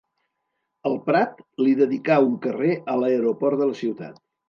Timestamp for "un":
2.31-2.35